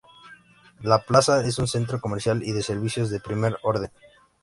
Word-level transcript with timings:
La 0.81 1.03
plaza 1.05 1.45
es 1.45 1.59
un 1.59 1.67
centro 1.67 2.01
comercial 2.01 2.41
y 2.43 2.53
de 2.53 2.63
servicios 2.63 3.11
de 3.11 3.19
primer 3.19 3.59
orden. 3.61 3.91